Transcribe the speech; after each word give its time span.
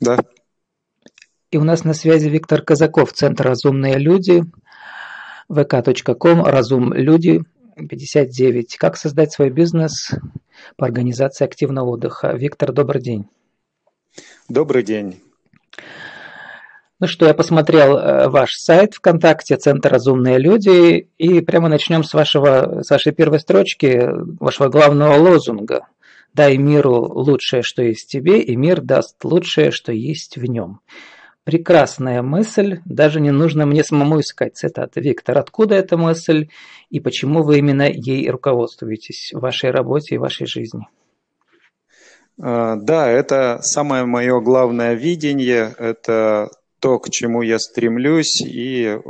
Да. 0.00 0.18
И 1.50 1.56
у 1.56 1.64
нас 1.64 1.84
на 1.84 1.94
связи 1.94 2.28
Виктор 2.28 2.62
Казаков, 2.62 3.12
Центр 3.12 3.46
«Разумные 3.46 3.98
люди», 3.98 4.44
vk.com, 5.48 6.44
«Разум 6.44 6.92
люди», 6.92 7.42
59. 7.76 8.76
Как 8.76 8.96
создать 8.96 9.32
свой 9.32 9.50
бизнес 9.50 10.10
по 10.76 10.86
организации 10.86 11.44
активного 11.44 11.90
отдыха? 11.90 12.32
Виктор, 12.32 12.72
добрый 12.72 13.02
день. 13.02 13.26
Добрый 14.48 14.82
день. 14.82 15.20
Ну 16.98 17.06
что, 17.06 17.26
я 17.26 17.32
посмотрел 17.32 17.96
э, 17.96 18.28
ваш 18.28 18.52
сайт 18.56 18.94
ВКонтакте, 18.94 19.56
Центр 19.56 19.90
«Разумные 19.90 20.38
люди», 20.38 21.08
и 21.16 21.40
прямо 21.40 21.68
начнем 21.68 22.04
с, 22.04 22.12
вашего, 22.12 22.82
с 22.82 22.90
вашей 22.90 23.12
первой 23.12 23.40
строчки, 23.40 24.10
вашего 24.38 24.68
главного 24.68 25.16
лозунга. 25.16 25.86
«Дай 26.34 26.56
миру 26.56 26.94
лучшее, 26.94 27.62
что 27.62 27.82
есть 27.82 28.08
в 28.08 28.08
тебе, 28.08 28.40
и 28.40 28.56
мир 28.56 28.80
даст 28.80 29.24
лучшее, 29.24 29.70
что 29.70 29.92
есть 29.92 30.36
в 30.36 30.44
нем». 30.44 30.80
Прекрасная 31.44 32.22
мысль, 32.22 32.80
даже 32.84 33.20
не 33.20 33.30
нужно 33.30 33.66
мне 33.66 33.82
самому 33.82 34.20
искать 34.20 34.56
цитаты. 34.56 35.00
Виктор, 35.00 35.38
откуда 35.38 35.74
эта 35.74 35.96
мысль 35.96 36.48
и 36.90 37.00
почему 37.00 37.42
вы 37.42 37.58
именно 37.58 37.90
ей 37.90 38.28
руководствуетесь 38.30 39.32
в 39.32 39.40
вашей 39.40 39.70
работе 39.70 40.14
и 40.14 40.18
вашей 40.18 40.46
жизни? 40.46 40.86
А, 42.40 42.76
да, 42.76 43.08
это 43.08 43.60
самое 43.62 44.04
мое 44.04 44.40
главное 44.40 44.94
видение, 44.94 45.74
это 45.78 46.50
то, 46.78 46.98
к 46.98 47.10
чему 47.10 47.42
я 47.42 47.58
стремлюсь, 47.58 48.40
и 48.40 48.84
э, 48.84 49.00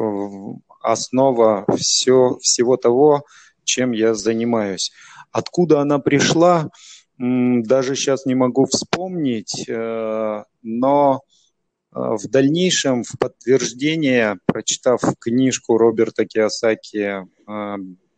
основа 0.83 1.65
все, 1.77 2.39
всего 2.41 2.77
того, 2.77 3.25
чем 3.65 3.93
я 3.93 4.15
занимаюсь. 4.15 4.93
Откуда 5.31 5.81
она 5.81 5.99
пришла, 5.99 6.71
даже 7.21 7.97
сейчас 7.97 8.25
не 8.25 8.35
могу 8.35 8.65
вспомнить, 8.65 9.69
э, 9.69 10.45
но 10.63 11.21
э, 11.21 11.99
в 11.99 12.29
дальнейшем, 12.29 13.03
в 13.05 13.19
подтверждение, 13.19 14.39
прочитав 14.47 15.01
книжку 15.19 15.77
Роберта 15.77 16.25
Киосаки 16.25 17.27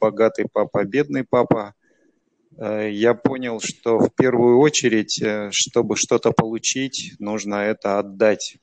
«Богатый 0.00 0.46
папа, 0.52 0.84
бедный 0.84 1.24
папа», 1.24 1.74
я 2.58 3.14
понял, 3.14 3.60
что 3.60 3.98
в 3.98 4.10
первую 4.14 4.58
очередь, 4.58 5.22
чтобы 5.54 5.96
что-то 5.96 6.32
получить, 6.32 7.14
нужно 7.18 7.54
это 7.54 7.98
отдать. 7.98 8.58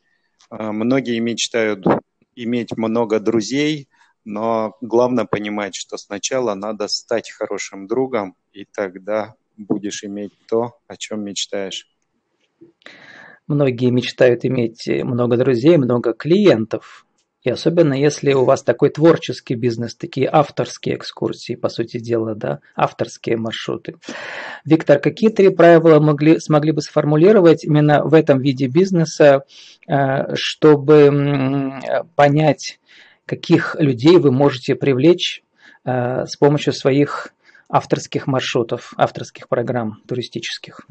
Э, 0.52 0.72
многие 0.72 1.20
мечтают 1.20 1.86
иметь 2.36 2.78
много 2.78 3.20
друзей, 3.20 3.90
но 4.26 4.78
главное 4.82 5.26
понимать, 5.26 5.76
что 5.76 5.98
сначала 5.98 6.54
надо 6.54 6.88
стать 6.88 7.32
хорошим 7.32 7.88
другом, 7.88 8.36
и 8.54 8.66
тогда 8.66 9.36
будешь 9.60 10.04
иметь 10.04 10.34
то, 10.48 10.80
о 10.88 10.98
чем 10.98 11.24
мечтаешь. 11.24 11.88
Многие 13.48 13.90
мечтают 13.90 14.46
иметь 14.46 14.88
много 14.88 15.38
друзей, 15.38 15.78
много 15.78 16.14
клиентов, 16.14 17.06
и 17.42 17.50
особенно 17.50 17.94
если 17.94 18.34
у 18.34 18.44
вас 18.44 18.64
такой 18.64 18.90
творческий 18.90 19.56
бизнес, 19.56 19.96
такие 19.96 20.30
авторские 20.30 20.96
экскурсии, 20.96 21.56
по 21.56 21.70
сути 21.70 21.98
дела, 21.98 22.36
да, 22.36 22.60
авторские 22.76 23.38
маршруты. 23.38 23.96
Виктор, 24.66 25.00
какие 25.00 25.30
три 25.30 25.50
правила 25.50 26.02
могли, 26.02 26.40
смогли 26.40 26.74
бы 26.74 26.82
сформулировать 26.82 27.64
именно 27.64 28.04
в 28.04 28.14
этом 28.14 28.40
виде 28.40 28.68
бизнеса, 28.68 29.46
э, 29.88 30.36
чтобы 30.36 31.80
понять, 32.16 32.80
каких 33.26 33.76
людей 33.80 34.18
вы 34.18 34.32
можете 34.32 34.76
привлечь 34.76 35.42
э, 35.86 36.26
с 36.26 36.36
помощью 36.36 36.74
своих 36.74 37.34
авторских 37.70 38.28
маршрутов, 38.28 38.94
авторских 38.98 39.48
программ 39.48 40.02
туристических? 40.08 40.88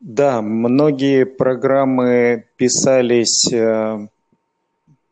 Да, 0.00 0.40
многие 0.40 1.26
программы 1.26 2.46
писались 2.56 3.52
э, 3.52 4.08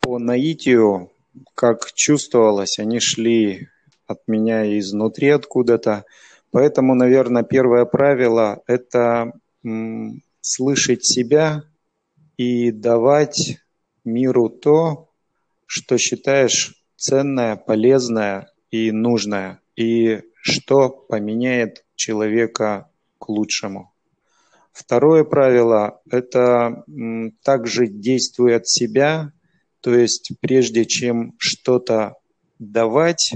по 0.01 0.19
наитию, 0.19 1.11
как 1.55 1.93
чувствовалось, 1.93 2.79
они 2.79 3.01
шли 3.01 3.69
от 4.07 4.27
меня 4.27 4.79
изнутри 4.79 5.29
откуда-то. 5.29 6.05
Поэтому, 6.51 6.95
наверное, 6.95 7.43
первое 7.43 7.85
правило– 7.85 8.63
это 8.67 9.33
слышать 10.41 11.05
себя 11.05 11.65
и 12.39 12.71
давать 12.71 13.59
миру 14.05 14.49
то, 14.49 15.09
что 15.67 15.99
считаешь 15.99 16.75
ценное, 16.97 17.57
полезное 17.57 18.51
и 18.71 18.91
нужное, 18.91 19.61
и 19.79 20.23
что 20.35 20.89
поменяет 20.89 21.85
человека 21.95 22.91
к 23.19 23.29
лучшему. 23.29 23.93
Второе 24.73 25.25
правило– 25.25 26.01
это 26.11 26.85
также 27.43 27.87
действуй 27.87 28.57
от 28.57 28.69
себя 28.69 29.33
то 29.81 29.95
есть 29.95 30.33
прежде 30.41 30.85
чем 30.85 31.35
что-то 31.39 32.17
давать, 32.59 33.35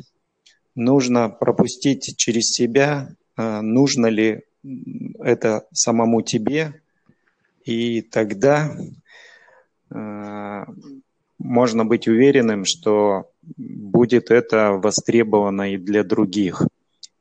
нужно 0.74 1.28
пропустить 1.28 2.16
через 2.16 2.50
себя, 2.50 3.14
э, 3.36 3.60
нужно 3.60 4.06
ли 4.06 4.42
это 5.20 5.66
самому 5.72 6.22
тебе, 6.22 6.80
и 7.64 8.02
тогда 8.02 8.76
э, 9.90 10.64
можно 11.38 11.84
быть 11.84 12.08
уверенным, 12.08 12.64
что 12.64 13.30
будет 13.42 14.30
это 14.30 14.72
востребовано 14.72 15.72
и 15.72 15.76
для 15.76 16.04
других. 16.04 16.62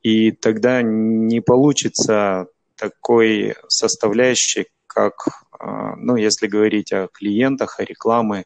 И 0.01 0.31
тогда 0.31 0.81
не 0.81 1.41
получится 1.41 2.47
такой 2.75 3.55
составляющей, 3.67 4.67
как, 4.87 5.27
э, 5.59 5.65
ну, 5.97 6.15
если 6.15 6.47
говорить 6.47 6.91
о 6.91 7.07
клиентах, 7.07 7.79
о 7.79 7.83
рекламе, 7.83 8.45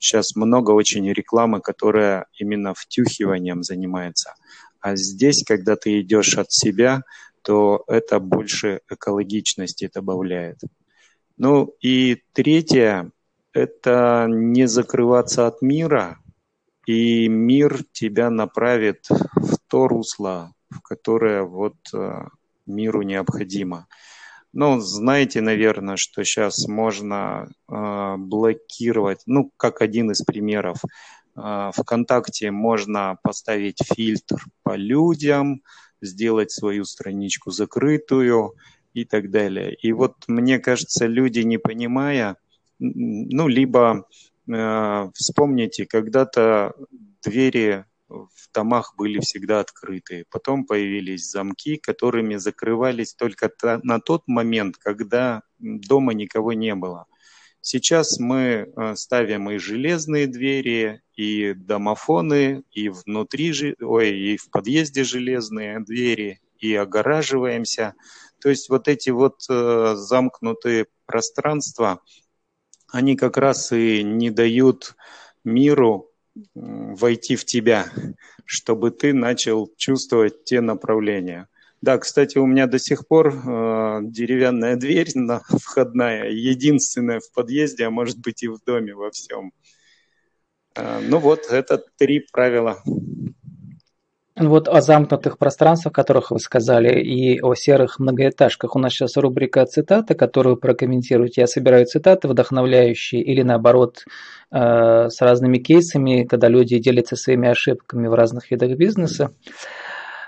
Сейчас 0.00 0.34
много 0.34 0.70
очень 0.70 1.12
рекламы, 1.12 1.60
которая 1.60 2.26
именно 2.32 2.72
втюхиванием 2.72 3.62
занимается. 3.62 4.34
А 4.80 4.96
здесь, 4.96 5.44
когда 5.44 5.76
ты 5.76 6.00
идешь 6.00 6.38
от 6.38 6.50
себя, 6.50 7.02
то 7.42 7.84
это 7.86 8.18
больше 8.18 8.80
экологичности 8.88 9.90
добавляет. 9.92 10.58
Ну 11.36 11.74
и 11.82 12.22
третье– 12.32 13.10
это 13.52 14.26
не 14.26 14.66
закрываться 14.66 15.46
от 15.46 15.60
мира, 15.60 16.18
и 16.90 17.28
мир 17.28 17.84
тебя 17.92 18.30
направит 18.30 19.06
в 19.08 19.58
то 19.68 19.86
русло, 19.86 20.52
в 20.70 20.80
которое 20.80 21.44
вот 21.44 21.76
э, 21.94 22.24
миру 22.66 23.02
необходимо. 23.02 23.86
Ну, 24.52 24.80
знаете, 24.80 25.40
наверное, 25.40 25.96
что 25.96 26.24
сейчас 26.24 26.66
можно 26.66 27.46
э, 27.68 28.14
блокировать, 28.18 29.22
ну, 29.26 29.52
как 29.56 29.82
один 29.82 30.10
из 30.10 30.22
примеров, 30.22 30.78
э, 31.36 31.70
ВКонтакте 31.76 32.50
можно 32.50 33.18
поставить 33.22 33.78
фильтр 33.94 34.44
по 34.64 34.74
людям, 34.74 35.62
сделать 36.02 36.50
свою 36.50 36.84
страничку 36.84 37.52
закрытую 37.52 38.54
и 38.94 39.04
так 39.04 39.30
далее. 39.30 39.76
И 39.76 39.92
вот 39.92 40.14
мне 40.26 40.58
кажется, 40.58 41.06
люди, 41.06 41.38
не 41.40 41.58
понимая, 41.58 42.36
ну, 42.80 43.46
либо 43.46 44.06
вспомните, 45.14 45.86
когда-то 45.86 46.74
двери 47.22 47.84
в 48.08 48.52
домах 48.52 48.94
были 48.96 49.20
всегда 49.20 49.60
открыты. 49.60 50.24
Потом 50.30 50.66
появились 50.66 51.30
замки, 51.30 51.76
которыми 51.76 52.36
закрывались 52.36 53.14
только 53.14 53.50
на 53.82 54.00
тот 54.00 54.26
момент, 54.26 54.76
когда 54.78 55.42
дома 55.58 56.12
никого 56.12 56.52
не 56.52 56.74
было. 56.74 57.06
Сейчас 57.62 58.18
мы 58.18 58.72
э, 58.74 58.96
ставим 58.96 59.50
и 59.50 59.58
железные 59.58 60.26
двери, 60.26 61.02
и 61.14 61.52
домофоны, 61.52 62.62
и 62.70 62.88
внутри, 62.88 63.76
ой, 63.80 64.18
и 64.18 64.36
в 64.38 64.50
подъезде 64.50 65.04
железные 65.04 65.80
двери, 65.80 66.40
и 66.58 66.74
огораживаемся. 66.74 67.94
То 68.40 68.48
есть 68.48 68.70
вот 68.70 68.88
эти 68.88 69.10
вот 69.10 69.42
э, 69.50 69.92
замкнутые 69.94 70.86
пространства, 71.04 72.00
они 72.92 73.16
как 73.16 73.36
раз 73.36 73.72
и 73.72 74.02
не 74.02 74.30
дают 74.30 74.96
миру 75.44 76.10
войти 76.54 77.36
в 77.36 77.44
тебя, 77.44 77.86
чтобы 78.44 78.90
ты 78.90 79.12
начал 79.12 79.72
чувствовать 79.76 80.44
те 80.44 80.60
направления. 80.60 81.48
Да, 81.82 81.96
кстати, 81.98 82.36
у 82.36 82.46
меня 82.46 82.66
до 82.66 82.78
сих 82.78 83.08
пор 83.08 83.28
э, 83.28 84.00
деревянная 84.02 84.76
дверь 84.76 85.10
на, 85.14 85.40
входная, 85.48 86.28
единственная 86.28 87.20
в 87.20 87.32
подъезде, 87.32 87.86
а 87.86 87.90
может 87.90 88.18
быть 88.18 88.42
и 88.42 88.48
в 88.48 88.58
доме 88.66 88.94
во 88.94 89.10
всем. 89.10 89.52
Э, 90.74 91.00
ну 91.00 91.18
вот, 91.18 91.46
это 91.50 91.82
три 91.96 92.26
правила. 92.32 92.82
Вот 94.40 94.68
о 94.68 94.80
замкнутых 94.80 95.36
пространствах, 95.36 95.92
о 95.92 95.94
которых 95.94 96.30
вы 96.30 96.38
сказали, 96.38 96.98
и 96.98 97.42
о 97.42 97.54
серых 97.54 97.98
многоэтажках. 97.98 98.74
У 98.74 98.78
нас 98.78 98.92
сейчас 98.92 99.18
рубрика 99.18 99.66
цитаты, 99.66 100.14
которую 100.14 100.56
прокомментируйте. 100.56 101.42
Я 101.42 101.46
собираю 101.46 101.84
цитаты 101.84 102.26
вдохновляющие 102.26 103.22
или 103.22 103.42
наоборот 103.42 104.04
э, 104.50 105.08
с 105.10 105.20
разными 105.20 105.58
кейсами, 105.58 106.24
когда 106.24 106.48
люди 106.48 106.78
делятся 106.78 107.16
своими 107.16 107.50
ошибками 107.50 108.08
в 108.08 108.14
разных 108.14 108.50
видах 108.50 108.78
бизнеса. 108.78 109.30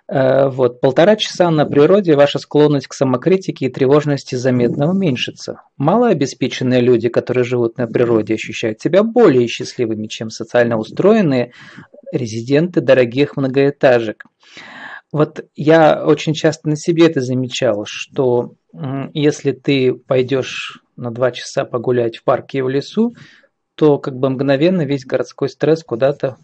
Э, 0.08 0.48
вот, 0.48 0.82
полтора 0.82 1.16
часа 1.16 1.50
на 1.50 1.64
природе 1.64 2.14
ваша 2.14 2.38
склонность 2.38 2.88
к 2.88 2.92
самокритике 2.92 3.66
и 3.66 3.70
тревожности 3.70 4.34
заметно 4.34 4.90
уменьшится. 4.90 5.62
Малообеспеченные 5.78 6.82
люди, 6.82 7.08
которые 7.08 7.44
живут 7.44 7.78
на 7.78 7.86
природе, 7.86 8.34
ощущают 8.34 8.80
себя 8.82 9.04
более 9.04 9.46
счастливыми, 9.46 10.06
чем 10.08 10.28
социально 10.28 10.76
устроенные 10.76 11.52
резиденты 12.12 12.80
дорогих 12.80 13.36
многоэтажек. 13.36 14.26
Вот 15.10 15.44
я 15.54 16.04
очень 16.04 16.34
часто 16.34 16.68
на 16.68 16.76
себе 16.76 17.06
это 17.06 17.20
замечал, 17.20 17.84
что 17.86 18.54
если 19.12 19.52
ты 19.52 19.92
пойдешь 19.94 20.80
на 20.96 21.10
два 21.10 21.32
часа 21.32 21.64
погулять 21.64 22.18
в 22.18 22.24
парке 22.24 22.58
и 22.58 22.62
в 22.62 22.68
лесу, 22.68 23.14
то 23.74 23.98
как 23.98 24.16
бы 24.16 24.30
мгновенно 24.30 24.82
весь 24.82 25.04
городской 25.04 25.48
стресс 25.48 25.82
куда-то 25.82 26.36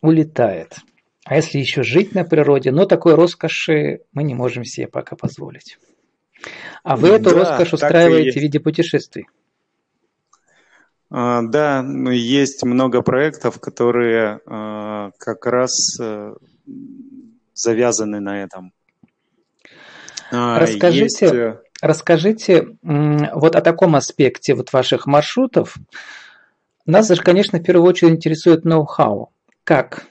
улетает. 0.00 0.76
А 1.24 1.36
если 1.36 1.58
еще 1.58 1.82
жить 1.82 2.14
на 2.14 2.24
природе, 2.24 2.70
но 2.70 2.86
такой 2.86 3.14
роскоши 3.14 4.00
мы 4.12 4.24
не 4.24 4.34
можем 4.34 4.64
себе 4.64 4.88
пока 4.88 5.14
позволить. 5.14 5.78
А 6.82 6.96
вы 6.96 7.08
эту 7.08 7.30
да, 7.30 7.36
роскошь 7.36 7.74
устраиваете 7.74 8.38
в 8.38 8.42
виде 8.42 8.60
путешествий. 8.60 9.26
А, 11.10 11.42
да, 11.42 11.82
ну, 11.82 12.10
есть 12.10 12.62
много 12.64 13.02
проектов, 13.02 13.60
которые 13.60 14.40
а, 14.46 15.10
как 15.18 15.46
раз 15.46 15.98
а, 16.00 16.34
завязаны 17.54 18.20
на 18.20 18.42
этом. 18.42 18.72
А, 20.30 20.58
расскажите, 20.58 21.04
есть... 21.04 21.22
Э, 21.22 21.60
расскажите 21.80 22.76
вот 22.82 23.56
о 23.56 23.60
таком 23.62 23.96
аспекте 23.96 24.54
вот 24.54 24.72
ваших 24.72 25.06
маршрутов. 25.06 25.76
Нас 26.84 27.08
же, 27.08 27.22
конечно, 27.22 27.58
в 27.58 27.62
первую 27.62 27.88
очередь 27.88 28.12
интересует 28.12 28.64
ноу-хау. 28.64 29.30
Как 29.64 30.06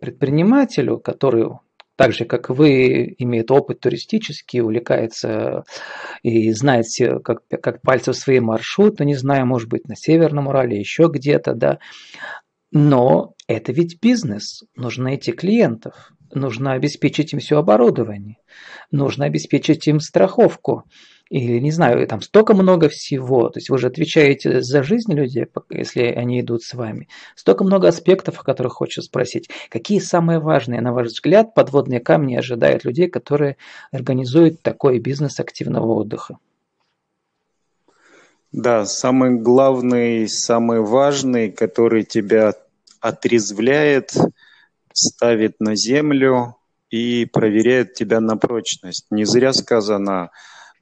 предпринимателю, 0.00 0.98
который 0.98 1.48
так 1.96 2.12
же, 2.12 2.26
как 2.26 2.50
вы, 2.50 3.14
имеет 3.18 3.50
опыт 3.50 3.80
туристический, 3.80 4.60
увлекается 4.60 5.64
и 6.22 6.52
знает 6.52 6.84
все, 6.86 7.18
как, 7.20 7.40
как 7.48 7.80
пальцы 7.80 8.12
свои 8.12 8.40
маршруты, 8.40 9.04
не 9.04 9.14
знаю, 9.14 9.46
может 9.46 9.68
быть, 9.68 9.88
на 9.88 9.96
Северном 9.96 10.48
Урале, 10.48 10.78
еще 10.78 11.08
где-то, 11.10 11.54
да. 11.54 11.78
Но 12.70 13.34
это 13.48 13.72
ведь 13.72 13.98
бизнес, 14.00 14.64
нужно 14.76 15.04
найти 15.04 15.32
клиентов, 15.32 16.12
нужно 16.34 16.72
обеспечить 16.72 17.32
им 17.32 17.38
все 17.38 17.58
оборудование, 17.58 18.36
нужно 18.90 19.24
обеспечить 19.24 19.88
им 19.88 20.00
страховку, 20.00 20.84
или 21.28 21.58
не 21.58 21.72
знаю, 21.72 22.06
там 22.06 22.22
столько 22.22 22.54
много 22.54 22.88
всего, 22.88 23.48
то 23.48 23.58
есть 23.58 23.68
вы 23.68 23.78
же 23.78 23.88
отвечаете 23.88 24.62
за 24.62 24.82
жизнь 24.82 25.12
людей, 25.12 25.46
если 25.70 26.02
они 26.02 26.40
идут 26.40 26.62
с 26.62 26.74
вами, 26.74 27.08
столько 27.34 27.64
много 27.64 27.88
аспектов, 27.88 28.40
о 28.40 28.44
которых 28.44 28.74
хочу 28.74 29.02
спросить. 29.02 29.50
Какие 29.68 29.98
самые 29.98 30.38
важные, 30.38 30.80
на 30.80 30.92
ваш 30.92 31.08
взгляд, 31.08 31.54
подводные 31.54 32.00
камни 32.00 32.36
ожидают 32.36 32.84
людей, 32.84 33.08
которые 33.08 33.56
организуют 33.90 34.62
такой 34.62 34.98
бизнес 34.98 35.40
активного 35.40 35.94
отдыха? 35.94 36.38
Да, 38.52 38.86
самый 38.86 39.38
главный, 39.40 40.28
самый 40.28 40.80
важный, 40.80 41.50
который 41.50 42.04
тебя 42.04 42.54
отрезвляет, 43.00 44.14
ставит 44.92 45.60
на 45.60 45.74
землю 45.74 46.56
и 46.88 47.26
проверяет 47.26 47.94
тебя 47.94 48.20
на 48.20 48.36
прочность. 48.36 49.06
Не 49.10 49.24
зря 49.24 49.52
сказано, 49.52 50.30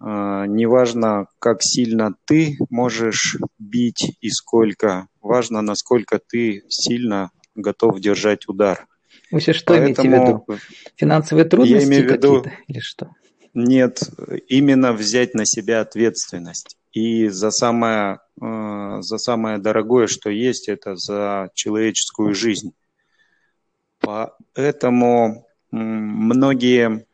неважно, 0.06 1.28
как 1.38 1.62
сильно 1.62 2.14
ты 2.26 2.58
можешь 2.68 3.36
бить 3.58 4.16
и 4.20 4.28
сколько, 4.28 5.08
важно, 5.22 5.62
насколько 5.62 6.18
ты 6.18 6.62
сильно 6.68 7.30
готов 7.54 8.00
держать 8.00 8.48
удар. 8.48 8.86
Вы 9.30 9.40
сейчас 9.40 9.56
что 9.56 9.74
Поэтому 9.74 10.08
имеете 10.08 10.24
в 10.24 10.28
виду? 10.28 10.60
Финансовые 10.96 11.44
трудности 11.44 11.82
я 11.82 11.88
имею 11.88 12.08
в 12.08 12.12
виду, 12.12 12.44
или 12.68 12.80
что? 12.80 13.10
Нет, 13.54 14.02
именно 14.48 14.92
взять 14.92 15.34
на 15.34 15.46
себя 15.46 15.80
ответственность. 15.80 16.76
И 16.92 17.28
за 17.28 17.50
самое, 17.50 18.20
а, 18.40 19.00
за 19.00 19.18
самое 19.18 19.58
дорогое, 19.58 20.06
что 20.06 20.30
есть, 20.30 20.68
это 20.68 20.96
за 20.96 21.50
человеческую 21.54 22.34
жизнь. 22.34 22.72
Поэтому 24.00 25.46
многие 25.70 27.06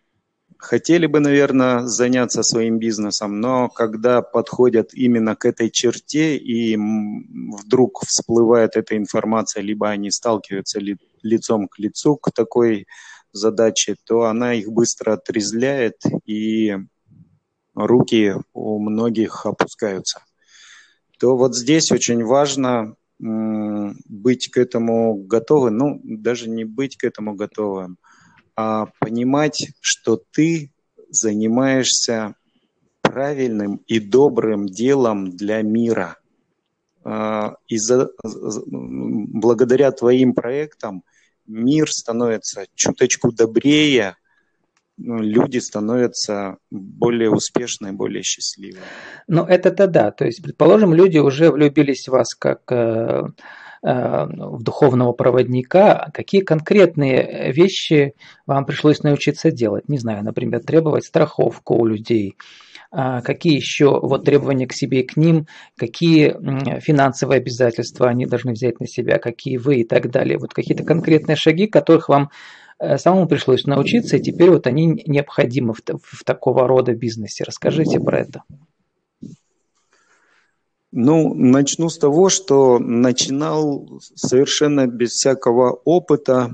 хотели 0.60 1.06
бы, 1.06 1.20
наверное, 1.20 1.86
заняться 1.86 2.42
своим 2.42 2.78
бизнесом, 2.78 3.40
но 3.40 3.68
когда 3.68 4.20
подходят 4.22 4.92
именно 4.92 5.34
к 5.34 5.46
этой 5.46 5.70
черте 5.70 6.36
и 6.36 6.76
вдруг 6.76 8.04
всплывает 8.06 8.76
эта 8.76 8.96
информация, 8.96 9.62
либо 9.62 9.88
они 9.88 10.10
сталкиваются 10.10 10.78
ли, 10.78 10.98
лицом 11.22 11.66
к 11.66 11.78
лицу 11.78 12.16
к 12.16 12.30
такой 12.30 12.86
задаче, 13.32 13.96
то 14.04 14.24
она 14.24 14.54
их 14.54 14.70
быстро 14.70 15.14
отрезляет 15.14 15.96
и 16.26 16.76
руки 17.74 18.34
у 18.52 18.78
многих 18.78 19.46
опускаются. 19.46 20.22
То 21.18 21.36
вот 21.36 21.56
здесь 21.56 21.90
очень 21.90 22.24
важно 22.24 22.96
быть 23.18 24.50
к 24.50 24.56
этому 24.56 25.14
готовым, 25.14 25.76
ну, 25.76 26.00
даже 26.04 26.48
не 26.48 26.64
быть 26.64 26.96
к 26.96 27.04
этому 27.04 27.34
готовым, 27.34 27.98
а 28.60 28.86
понимать, 28.98 29.68
что 29.80 30.20
ты 30.32 30.70
занимаешься 31.08 32.34
правильным 33.00 33.76
и 33.86 33.98
добрым 33.98 34.66
делом 34.66 35.30
для 35.30 35.62
мира. 35.62 36.18
А, 37.02 37.54
и 37.68 37.78
за, 37.78 38.10
благодаря 38.22 39.92
твоим 39.92 40.34
проектам 40.34 41.04
мир 41.46 41.90
становится 41.90 42.66
чуточку 42.74 43.32
добрее, 43.32 44.16
ну, 44.98 45.16
люди 45.22 45.56
становятся 45.56 46.58
более 46.70 47.30
успешными, 47.30 47.92
более 47.92 48.22
счастливыми. 48.22 48.84
Ну, 49.26 49.44
это-то 49.46 49.86
да. 49.86 50.10
То 50.10 50.26
есть, 50.26 50.42
предположим, 50.42 50.92
люди 50.92 51.16
уже 51.16 51.50
влюбились 51.50 52.06
в 52.08 52.12
вас 52.12 52.34
как 52.34 52.60
Э, 52.70 53.22
в 53.82 54.62
духовного 54.62 55.12
проводника, 55.12 56.10
какие 56.12 56.42
конкретные 56.42 57.52
вещи 57.52 58.14
вам 58.46 58.66
пришлось 58.66 59.02
научиться 59.02 59.50
делать? 59.50 59.88
Не 59.88 59.98
знаю, 59.98 60.22
например, 60.22 60.60
требовать 60.60 61.04
страховку 61.04 61.76
у 61.76 61.86
людей, 61.86 62.36
а 62.92 63.22
какие 63.22 63.54
еще 63.54 64.00
вот 64.00 64.24
требования 64.24 64.66
к 64.66 64.72
себе 64.72 65.00
и 65.00 65.06
к 65.06 65.16
ним, 65.16 65.46
какие 65.76 66.34
финансовые 66.80 67.38
обязательства 67.38 68.08
они 68.08 68.26
должны 68.26 68.52
взять 68.52 68.80
на 68.80 68.86
себя, 68.86 69.18
какие 69.18 69.58
вы 69.58 69.76
и 69.76 69.84
так 69.84 70.10
далее. 70.10 70.38
Вот 70.38 70.52
какие-то 70.52 70.84
конкретные 70.84 71.36
шаги, 71.36 71.66
которых 71.66 72.08
вам 72.08 72.30
э, 72.80 72.98
самому 72.98 73.28
пришлось 73.28 73.64
научиться, 73.64 74.16
и 74.16 74.22
теперь 74.22 74.50
вот 74.50 74.66
они 74.66 75.02
необходимы 75.06 75.72
в, 75.72 75.80
в 76.02 76.24
такого 76.24 76.66
рода 76.66 76.92
бизнесе. 76.92 77.44
Расскажите 77.44 78.00
про 78.00 78.20
это. 78.20 78.42
Ну, 80.92 81.34
начну 81.34 81.88
с 81.88 81.98
того, 81.98 82.28
что 82.28 82.78
начинал 82.78 84.00
совершенно 84.00 84.86
без 84.86 85.12
всякого 85.12 85.70
опыта. 85.84 86.52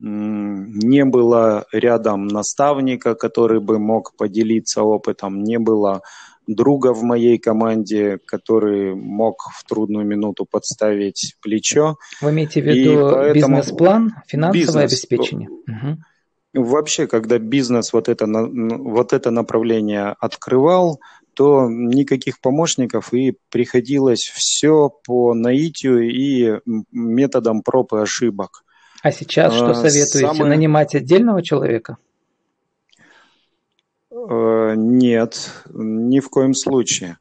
Не 0.00 1.04
было 1.04 1.66
рядом 1.70 2.26
наставника, 2.26 3.14
который 3.14 3.60
бы 3.60 3.78
мог 3.78 4.16
поделиться 4.16 4.82
опытом, 4.82 5.44
не 5.44 5.60
было 5.60 6.02
друга 6.48 6.92
в 6.92 7.04
моей 7.04 7.38
команде, 7.38 8.18
который 8.26 8.96
мог 8.96 9.48
в 9.54 9.64
трудную 9.64 10.04
минуту 10.04 10.44
подставить 10.44 11.36
плечо. 11.40 11.96
Вы 12.20 12.30
имеете 12.30 12.60
в 12.60 12.64
виду 12.64 13.32
бизнес-план, 13.32 14.14
финансовое 14.26 14.60
бизнес, 14.60 14.92
обеспечение? 14.92 15.48
Угу. 15.48 16.64
Вообще, 16.64 17.06
когда 17.06 17.38
бизнес 17.38 17.92
вот 17.92 18.08
это, 18.08 18.26
вот 18.26 19.12
это 19.12 19.30
направление 19.30 20.14
открывал, 20.18 21.00
то 21.34 21.68
никаких 21.68 22.40
помощников 22.40 23.12
и 23.12 23.36
приходилось 23.50 24.30
все 24.34 24.88
по 24.88 25.34
наитию 25.34 26.10
и 26.10 26.60
методом 26.90 27.62
проб 27.62 27.92
и 27.94 27.98
ошибок. 27.98 28.64
А 29.02 29.10
сейчас 29.10 29.54
что 29.54 29.70
а, 29.70 29.74
советуете? 29.74 30.26
Самое... 30.26 30.56
Нанимать 30.56 30.94
отдельного 30.94 31.42
человека? 31.42 31.96
Э, 34.10 34.74
нет, 34.76 35.50
ни 35.72 36.20
в 36.20 36.28
коем 36.28 36.54
случае. 36.54 37.18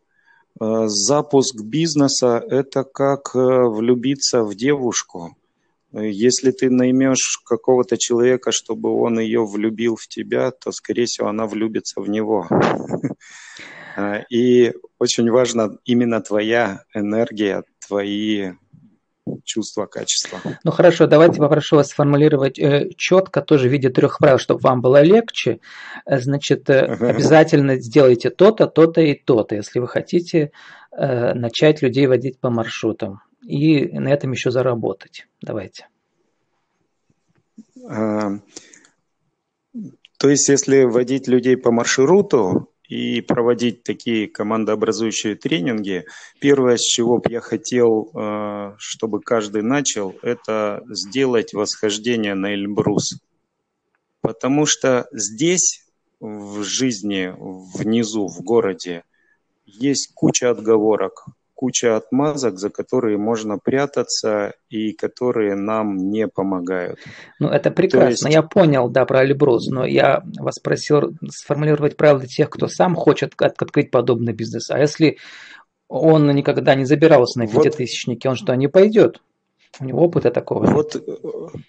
Э, 0.60 0.84
запуск 0.88 1.62
бизнеса– 1.62 2.44
это 2.50 2.84
как 2.84 3.32
э, 3.34 3.40
влюбиться 3.40 4.44
в 4.44 4.54
девушку. 4.56 5.36
Если 5.94 6.52
ты 6.52 6.70
наймешь 6.70 7.42
какого-то 7.46 7.98
человека, 7.98 8.52
чтобы 8.54 8.94
он 8.94 9.20
ее 9.20 9.46
влюбил 9.46 9.98
в 9.98 10.08
тебя, 10.08 10.52
то, 10.52 10.72
скорее 10.72 11.06
всего, 11.06 11.28
она 11.28 11.48
влюбится 11.48 12.00
в 12.00 12.08
него. 12.08 12.48
А, 13.96 14.24
и 14.30 14.74
очень 15.00 15.30
важна 15.30 15.72
именно 15.86 16.22
твоя 16.22 16.84
энергия, 16.94 17.64
твои 17.86 18.52
чувства, 19.44 19.86
качества. 19.86 20.40
Ну 20.64 20.72
хорошо, 20.72 21.08
давайте 21.08 21.40
попрошу 21.40 21.76
вас 21.76 21.90
сформулировать 21.90 22.60
э, 22.60 22.90
четко, 22.98 23.42
тоже 23.42 23.70
в 23.70 23.72
виде 23.72 23.90
трех 23.90 24.18
правил, 24.18 24.38
чтобы 24.38 24.62
вам 24.62 24.82
было 24.82 25.02
легче. 25.02 25.60
Э, 26.06 26.20
значит, 26.20 26.70
э, 26.70 26.86
обязательно 26.86 27.80
сделайте 27.80 28.30
то-то, 28.30 28.68
то-то 28.68 29.02
и 29.02 29.14
то-то, 29.14 29.56
если 29.56 29.80
вы 29.80 29.88
хотите 29.88 30.52
начать 30.94 31.82
людей 31.82 32.06
водить 32.06 32.38
по 32.42 32.50
маршрутам 32.50 33.22
и 33.46 33.88
на 33.98 34.10
этом 34.10 34.34
еще 34.34 34.52
заработать. 34.52 35.26
Давайте. 35.42 35.88
А, 37.90 38.40
то 40.18 40.30
есть, 40.30 40.50
если 40.50 40.84
водить 40.84 41.30
людей 41.30 41.56
по 41.56 41.72
маршруту 41.72 42.71
и 42.92 43.22
проводить 43.22 43.84
такие 43.84 44.28
командообразующие 44.28 45.36
тренинги, 45.36 46.04
первое, 46.42 46.76
с 46.76 46.82
чего 46.82 47.20
бы 47.20 47.32
я 47.32 47.40
хотел, 47.40 48.12
а, 48.14 48.76
чтобы 48.80 49.22
каждый 49.22 49.62
начал, 49.62 50.14
это 50.22 50.84
сделать 50.90 51.54
восхождение 51.54 52.36
на 52.36 52.54
Эльбрус. 52.54 53.22
Потому 54.20 54.66
что 54.66 55.08
здесь, 55.14 55.86
в 56.20 56.64
жизни, 56.64 57.34
внизу, 57.38 58.28
в 58.28 58.42
городе, 58.42 59.06
есть 59.66 60.12
куча 60.14 60.50
отговорок, 60.50 61.24
куча 61.62 61.96
отмазок, 61.96 62.58
за 62.58 62.72
которые 62.72 63.20
можно 63.20 63.60
прятаться 63.60 64.56
и 64.68 64.94
которые 64.94 65.54
нам 65.56 66.10
не 66.10 66.28
помогают. 66.28 66.98
Ну, 67.38 67.50
это 67.50 67.70
прекрасно. 67.70 68.10
есть... 68.10 68.26
Я 68.26 68.42
понял, 68.42 68.90
да, 68.90 69.06
про 69.06 69.20
Альбрус, 69.20 69.68
но 69.68 69.86
я 69.86 70.24
вас 70.40 70.58
просил 70.58 71.14
сформулировать 71.30 71.98
правила 71.98 72.22
для 72.22 72.28
тех, 72.28 72.50
кто 72.50 72.68
сам 72.68 72.96
хочет 72.96 73.34
открыть 73.38 73.92
подобный 73.92 74.34
бизнес. 74.34 74.72
А 74.72 74.80
если 74.80 75.20
он 75.88 76.28
никогда 76.32 76.74
не 76.74 76.86
забирался 76.86 77.38
на 77.38 77.46
пятитысячники, 77.46 78.26
вот... 78.26 78.32
он 78.32 78.38
что, 78.38 78.56
не 78.56 78.68
пойдет? 78.68 79.22
У 79.80 79.86
него 79.86 80.02
опыта 80.02 80.32
такого 80.32 80.66
вот, 80.66 80.96
нет. 80.96 81.64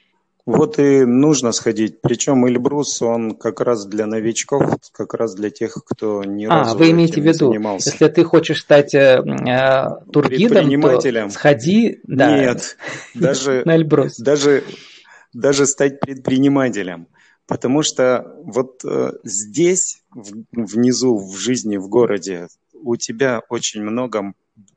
Вот 0.44 0.78
и 0.80 1.04
нужно 1.04 1.52
сходить. 1.52 2.00
Причем 2.00 2.46
Эльбрус, 2.46 3.00
он 3.00 3.36
как 3.36 3.60
раз 3.60 3.86
для 3.86 4.06
новичков, 4.06 4.76
как 4.90 5.14
раз 5.14 5.34
для 5.34 5.50
тех, 5.50 5.74
кто 5.86 6.24
ни 6.24 6.46
а, 6.50 6.74
вы 6.74 6.90
имеете 6.90 7.20
в 7.20 7.24
виду, 7.24 7.48
занимался. 7.48 7.90
если 7.90 8.08
ты 8.08 8.24
хочешь 8.24 8.60
стать 8.60 8.92
э, 8.94 9.22
э, 9.22 10.10
тургидом, 10.12 10.80
то 10.80 11.30
сходи 11.30 12.00
да, 12.04 12.36
Нет, 12.36 12.76
даже, 13.14 13.62
на 13.66 13.76
Эльбрус. 13.76 14.18
Даже, 14.18 14.64
даже 15.32 15.66
стать 15.66 16.00
предпринимателем. 16.00 17.06
Потому 17.46 17.82
что 17.82 18.34
вот 18.42 18.84
э, 18.84 19.12
здесь, 19.22 20.02
в, 20.10 20.44
внизу, 20.52 21.18
в 21.18 21.36
жизни, 21.36 21.76
в 21.76 21.88
городе, 21.88 22.48
у 22.72 22.96
тебя 22.96 23.42
очень 23.48 23.82
много 23.82 24.34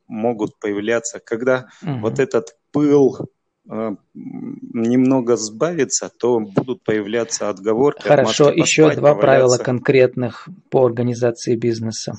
могут 0.08 0.60
появляться, 0.60 1.20
когда 1.20 1.68
угу. 1.82 2.00
вот 2.02 2.20
этот 2.20 2.56
пыл, 2.72 3.30
немного 3.66 5.38
сбавится, 5.38 6.10
то 6.10 6.40
будут 6.40 6.84
появляться 6.84 7.50
отговорки. 7.50 8.08
Хорошо, 8.08 8.52
еще 8.52 8.84
два 8.96 9.14
поваляться. 9.14 9.22
правила 9.22 9.58
конкретных 9.58 10.48
по 10.70 10.86
организации 10.86 11.56
бизнеса. 11.56 12.14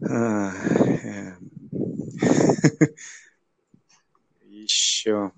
Еще, 4.42 5.32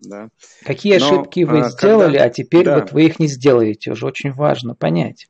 да. 0.00 0.28
Какие 0.64 0.98
Но, 0.98 1.06
ошибки 1.06 1.44
вы 1.44 1.68
сделали, 1.70 2.18
когда... 2.18 2.24
а 2.24 2.30
теперь 2.30 2.64
да. 2.64 2.80
вот 2.80 2.92
вы 2.92 3.06
их 3.06 3.18
не 3.18 3.26
сделаете. 3.26 3.92
Уже 3.92 4.06
очень 4.06 4.32
важно 4.32 4.74
понять 4.74 5.28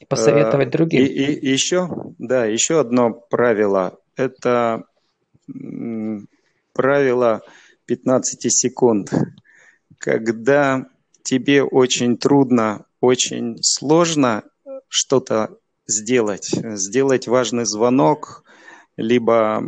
и 0.00 0.04
посоветовать 0.04 0.70
другим. 0.70 1.02
И, 1.02 1.06
и 1.06 1.50
еще, 1.50 1.88
да, 2.18 2.44
еще 2.44 2.80
одно 2.80 3.12
правило– 3.12 3.98
это 4.16 4.84
правило 6.72 7.42
15 7.86 8.52
секунд. 8.52 9.12
Когда 9.98 10.86
тебе 11.22 11.62
очень 11.62 12.16
трудно, 12.18 12.86
очень 13.00 13.58
сложно 13.62 14.42
что-то 14.88 15.58
сделать, 15.86 16.50
сделать 16.52 17.28
важный 17.28 17.64
звонок, 17.64 18.44
либо 18.96 19.62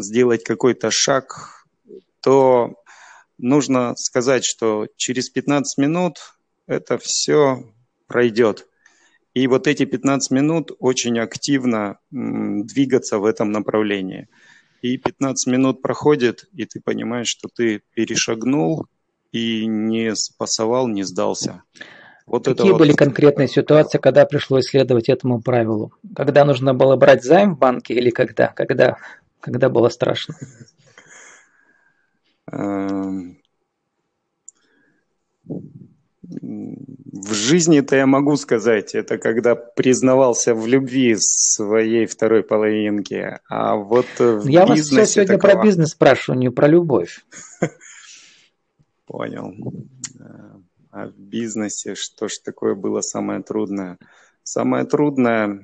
сделать 0.00 0.44
какой-то 0.44 0.90
шаг, 0.90 1.64
то 2.20 2.74
нужно 3.38 3.94
сказать, 3.96 4.44
что 4.44 4.88
через 4.96 5.30
15 5.30 5.78
минут 5.78 6.18
это 6.66 6.98
все 6.98 7.64
пройдет. 8.06 8.66
И 9.34 9.46
вот 9.46 9.66
эти 9.66 9.84
15 9.84 10.30
минут 10.32 10.72
очень 10.78 11.18
активно 11.18 11.98
двигаться 12.10 13.18
в 13.18 13.24
этом 13.24 13.52
направлении 13.52 14.28
и 14.82 14.96
15 14.96 15.46
минут 15.46 15.82
проходит, 15.82 16.48
и 16.52 16.64
ты 16.64 16.80
понимаешь, 16.80 17.28
что 17.28 17.48
ты 17.54 17.82
перешагнул 17.94 18.86
и 19.32 19.66
не 19.66 20.14
спасовал, 20.14 20.88
не 20.88 21.02
сдался. 21.02 21.62
Вот 22.26 22.44
Какие 22.44 22.72
были 22.72 22.90
вот... 22.90 22.98
конкретные 22.98 23.48
ситуации, 23.48 23.98
когда 23.98 24.26
пришлось 24.26 24.66
следовать 24.66 25.08
этому 25.08 25.40
правилу? 25.40 25.92
Когда 26.14 26.44
нужно 26.44 26.74
было 26.74 26.96
брать 26.96 27.24
займ 27.24 27.54
в 27.54 27.58
банке 27.58 27.94
или 27.94 28.10
когда? 28.10 28.48
Когда, 28.48 28.98
когда 29.40 29.70
было 29.70 29.88
страшно? 29.88 30.34
В 36.30 37.32
жизни-то 37.32 37.96
я 37.96 38.06
могу 38.06 38.36
сказать, 38.36 38.94
это 38.94 39.16
когда 39.18 39.54
признавался 39.54 40.54
в 40.54 40.66
любви 40.66 41.16
своей 41.18 42.06
второй 42.06 42.42
половинки, 42.42 43.38
а 43.48 43.76
вот 43.76 44.06
в 44.18 44.46
Я 44.46 44.66
вас 44.66 44.80
все 44.80 45.06
сегодня 45.06 45.38
такого... 45.38 45.52
про 45.52 45.62
бизнес 45.62 45.90
спрашиваю, 45.90 46.38
не 46.38 46.50
про 46.50 46.68
любовь. 46.68 47.24
Понял. 49.06 49.54
А 50.90 51.06
в 51.06 51.18
бизнесе 51.18 51.94
что 51.94 52.28
ж 52.28 52.38
такое 52.44 52.74
было 52.74 53.00
самое 53.00 53.42
трудное? 53.42 53.98
Самое 54.42 54.84
трудное 54.84 55.62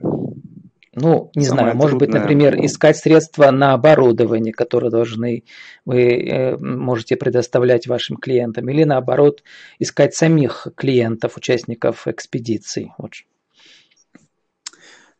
ну, 0.96 1.30
не 1.34 1.44
Самое 1.44 1.64
знаю, 1.64 1.76
может 1.76 1.98
быть, 1.98 2.10
например, 2.10 2.56
искать 2.64 2.96
средства 2.96 3.50
на 3.50 3.72
оборудование, 3.72 4.52
которое 4.52 4.90
должны 4.90 5.44
вы 5.84 6.02
э, 6.02 6.56
можете 6.56 7.16
предоставлять 7.16 7.86
вашим 7.86 8.16
клиентам, 8.16 8.68
или 8.68 8.84
наоборот, 8.84 9.42
искать 9.78 10.14
самих 10.14 10.68
клиентов, 10.76 11.36
участников 11.36 12.06
экспедиций. 12.06 12.92
Вот. 12.98 13.12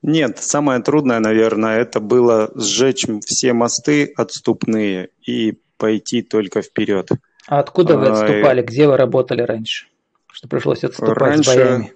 Нет, 0.03 0.39
самое 0.39 0.83
трудное, 0.83 1.19
наверное, 1.19 1.81
это 1.81 1.99
было 1.99 2.53
сжечь 2.55 3.07
все 3.25 3.53
мосты 3.53 4.13
отступные 4.17 5.09
и 5.27 5.59
пойти 5.79 6.23
только 6.23 6.63
вперед. 6.63 7.09
А 7.47 7.59
откуда 7.59 7.97
вы 7.99 8.09
отступали? 8.09 8.61
А, 8.61 8.65
Где 8.65 8.87
вы 8.87 8.97
работали 8.97 9.43
раньше? 9.43 9.87
Что 10.31 10.49
пришлось 10.49 10.85
отступать 10.85 11.17
раньше, 11.17 11.51
с 11.51 11.55
боями? 11.55 11.93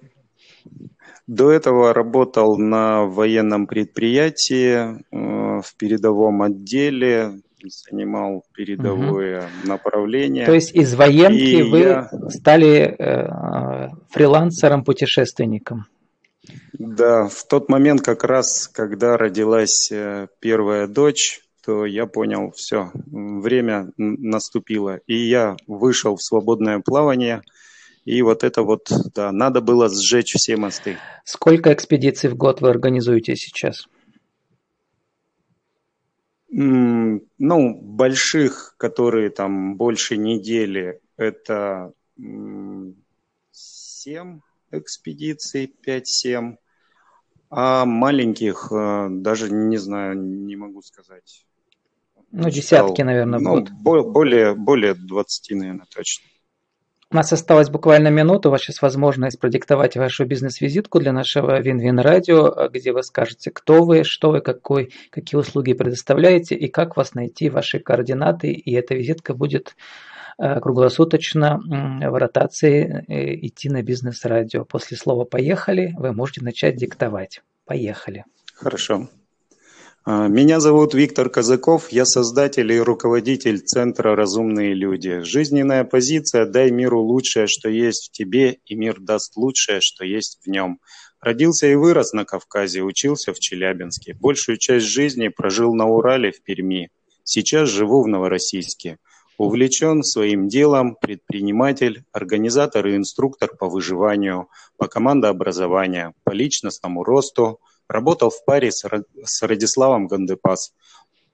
До 1.29 1.51
этого 1.51 1.93
работал 1.93 2.57
на 2.57 3.05
военном 3.05 3.67
предприятии 3.67 4.73
э, 4.73 5.61
в 5.61 5.75
передовом 5.77 6.41
отделе, 6.41 7.33
занимал 7.63 8.45
передовое 8.51 9.41
угу. 9.41 9.67
направление. 9.67 10.47
То 10.47 10.55
есть 10.55 10.73
из 10.73 10.95
военки 10.95 11.37
и 11.37 11.61
вы 11.61 11.79
я... 11.81 12.09
стали 12.29 12.95
э, 12.97 13.89
фрилансером-путешественником? 14.09 15.85
Да, 16.73 17.27
в 17.27 17.45
тот 17.47 17.69
момент 17.69 18.01
как 18.01 18.23
раз, 18.23 18.67
когда 18.67 19.15
родилась 19.15 19.91
э, 19.91 20.29
первая 20.39 20.87
дочь, 20.87 21.41
то 21.63 21.85
я 21.85 22.07
понял, 22.07 22.53
все, 22.55 22.89
время 23.05 23.91
наступило. 23.97 24.99
И 25.05 25.15
я 25.15 25.57
вышел 25.67 26.15
в 26.15 26.23
свободное 26.23 26.79
плавание– 26.79 27.43
и 28.09 28.23
вот 28.23 28.43
это 28.43 28.63
вот, 28.63 28.89
да, 29.13 29.31
надо 29.31 29.61
было 29.61 29.87
сжечь 29.87 30.33
все 30.33 30.57
мосты. 30.57 30.97
Сколько 31.25 31.71
экспедиций 31.71 32.29
в 32.31 32.35
год 32.35 32.59
вы 32.59 32.71
организуете 32.71 33.35
сейчас? 33.35 33.87
Ну, 36.49 37.75
больших, 37.79 38.73
которые 38.77 39.29
там 39.29 39.75
больше 39.75 40.17
недели, 40.17 40.99
это 41.17 41.93
7 43.51 44.39
экспедиций, 44.71 45.71
5-7. 45.85 46.57
А 47.51 47.85
маленьких 47.85 48.71
э, 48.71 49.07
даже 49.09 49.51
не 49.51 49.77
знаю, 49.77 50.15
не 50.19 50.55
могу 50.55 50.81
сказать. 50.81 51.45
Ну, 52.31 52.49
десятки, 52.49 53.01
наверное, 53.01 53.39
ну, 53.39 53.55
будут. 53.55 53.71
Более, 53.81 54.53
более 54.53 54.93
20, 54.93 55.51
наверное, 55.51 55.87
точно. 55.91 56.25
У 57.11 57.15
нас 57.15 57.33
осталась 57.33 57.71
буквально 57.71 58.09
минута. 58.09 58.49
У 58.49 58.51
вас 58.51 58.61
сейчас 58.61 58.83
возможность 58.83 59.39
продиктовать 59.39 59.97
вашу 59.97 60.25
бизнес-визитку 60.25 60.99
для 60.99 61.11
нашего 61.11 61.59
Вин-Вин 61.59 61.97
Радио, 61.97 62.69
где 62.69 62.91
вы 62.91 63.01
скажете, 63.01 63.49
кто 63.49 63.83
вы, 63.83 64.03
что 64.03 64.29
вы, 64.29 64.41
какой, 64.41 64.93
какие 65.09 65.39
услуги 65.39 65.73
предоставляете 65.73 66.53
и 66.53 66.67
как 66.67 66.97
вас 66.97 67.15
найти, 67.15 67.49
ваши 67.49 67.79
координаты. 67.79 68.51
И 68.51 68.73
эта 68.75 68.93
визитка 68.93 69.33
будет 69.33 69.75
э, 70.37 70.59
круглосуточно 70.59 71.59
в 71.59 72.15
ротации 72.15 73.03
э, 73.07 73.35
идти 73.47 73.69
на 73.69 73.81
бизнес-радио. 73.81 74.63
После 74.63 74.95
слова 74.95 75.25
«поехали» 75.25 75.95
вы 75.97 76.13
можете 76.13 76.43
начать 76.43 76.75
диктовать. 76.75 77.41
Поехали. 77.65 78.25
Хорошо. 78.53 79.09
А, 80.11 80.27
меня 80.27 80.59
зовут 80.59 80.95
Виктор 80.95 81.29
Казаков, 81.29 81.91
я 81.91 82.03
создатель 82.03 82.71
и 82.71 82.79
руководитель 82.79 83.59
Центра 83.59 84.15
«Разумные 84.15 84.73
люди». 84.73 85.19
Жизненная 85.19 85.83
позиция 85.83 86.47
«Дай 86.47 86.71
миру 86.71 86.99
лучшее, 86.99 87.45
что 87.45 87.69
есть 87.69 88.07
в 88.07 88.11
тебе, 88.11 88.57
и 88.65 88.73
мир 88.73 88.99
даст 88.99 89.37
лучшее, 89.37 89.81
что 89.81 90.03
есть 90.03 90.39
в 90.43 90.49
нем». 90.49 90.79
Родился 91.21 91.67
и 91.67 91.75
вырос 91.75 92.13
на 92.13 92.25
Кавказе, 92.25 92.81
учился 92.81 93.35
в 93.35 93.39
Челябинске. 93.39 94.15
Большую 94.19 94.57
часть 94.57 94.87
жизни 94.87 95.27
прожил 95.27 95.75
на 95.75 95.85
Урале 95.85 96.31
в 96.31 96.41
Перми. 96.41 96.89
Сейчас 97.23 97.69
живу 97.69 98.01
в 98.01 98.07
Новороссийске. 98.07 98.97
Увлечен 99.37 100.01
своим 100.01 100.47
делом, 100.47 100.97
предприниматель, 100.99 102.03
организатор 102.11 102.87
и 102.87 102.95
инструктор 102.95 103.55
по 103.55 103.69
выживанию, 103.69 104.47
по 104.75 104.87
командообразованию, 104.87 106.15
по 106.23 106.31
личностному 106.31 107.03
росту. 107.03 107.59
Работал 107.89 108.29
в 108.29 108.45
паре 108.45 108.71
с 108.71 109.41
Радиславом 109.41 110.05
Гандепас. 110.05 110.73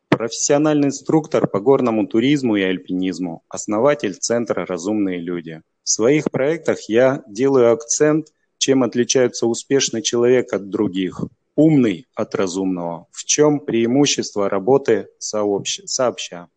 Профессиональный 0.08 0.88
инструктор 0.88 1.48
по 1.48 1.60
горному 1.60 2.08
туризму 2.08 2.56
и 2.56 2.62
альпинизму, 2.62 3.44
основатель 3.50 4.14
Центра 4.14 4.66
«Разумные 4.66 5.20
люди». 5.20 5.62
В 5.84 5.90
своих 5.90 6.32
проектах 6.32 6.88
я 6.88 7.24
делаю 7.28 7.74
акцент, 7.74 8.28
чем 8.58 8.84
отличается 8.84 9.48
успешный 9.48 10.02
человек 10.02 10.54
от 10.54 10.70
других, 10.70 11.26
умный 11.58 12.08
от 12.16 12.34
разумного, 12.36 13.08
в 13.12 13.26
чем 13.26 13.60
преимущество 13.60 14.50
работы 14.50 15.10
сообща, 15.20 16.48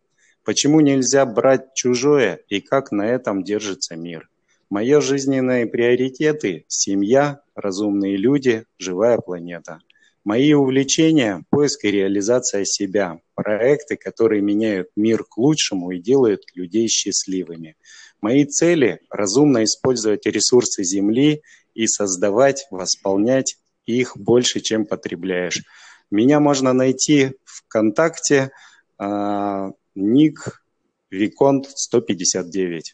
почему 0.45 0.79
нельзя 0.79 1.25
брать 1.25 1.73
чужое 1.73 2.39
и 2.47 2.61
как 2.61 2.93
на 2.93 3.05
этом 3.05 3.43
держится 3.43 3.97
мир. 3.97 4.29
Мои 4.69 4.93
жизненные 5.01 5.65
приоритеты– 5.65 6.63
семья, 6.69 7.41
разумные 7.53 8.15
люди, 8.15 8.63
живая 8.77 9.17
планета– 9.17 9.81
Мои 10.29 10.53
увлечения– 10.53 11.43
поиск 11.49 11.85
и 11.85 11.91
реализация 11.91 12.63
себя, 12.63 13.19
проекты, 13.33 13.97
которые 13.97 14.43
меняют 14.43 14.89
мир 14.95 15.23
к 15.23 15.39
лучшему 15.39 15.89
и 15.89 15.99
делают 15.99 16.43
людей 16.53 16.87
счастливыми. 16.87 17.77
Мои 18.21 18.45
цели– 18.45 18.99
разумно 19.09 19.63
использовать 19.63 20.27
ресурсы 20.27 20.83
Земли 20.83 21.41
и 21.73 21.87
создавать, 21.87 22.67
восполнять 22.69 23.57
их 23.87 24.15
больше, 24.17 24.59
чем 24.59 24.85
потребляешь. 24.85 25.63
Меня 26.11 26.39
можно 26.39 26.73
найти 26.73 27.31
ВКонтакте, 27.45 28.51
э, 28.99 29.71
ник 29.95 30.63
Виконт 31.09 31.71
159. 31.75 32.93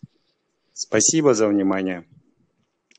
Спасибо 0.72 1.34
за 1.34 1.50
внимание. 1.50 2.06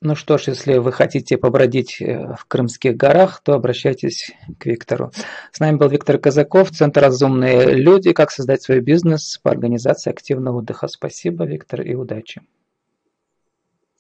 Ну 0.03 0.15
что 0.15 0.37
ж, 0.37 0.49
если 0.49 0.77
вы 0.77 0.93
хотите 0.93 1.39
побродить 1.39 2.03
э, 2.03 2.35
в 2.37 2.45
Крымских 2.45 2.97
горах, 2.97 3.41
то 3.43 3.55
обращайтесь 3.55 4.33
к 4.59 4.67
Виктору. 4.67 5.11
С 5.53 5.59
нами 5.59 5.77
был 5.77 5.89
Виктор 5.89 6.19
Казаков, 6.19 6.71
Центр 6.71 7.01
«Разумные 7.01 7.75
люди. 7.75 8.13
Как 8.13 8.31
создать 8.31 8.63
свой 8.63 8.81
бизнес 8.81 9.39
по 9.43 9.51
организации 9.51 10.11
активного 10.11 10.59
отдыха». 10.59 10.89
Спасибо, 10.89 11.47
Виктор, 11.47 11.81
и 11.81 11.95
удачи. 11.95 12.43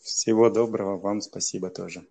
Всего 0.03 0.50
доброго, 0.50 0.99
вам 0.99 1.23
спасибо 1.23 1.71
тоже. 1.71 2.05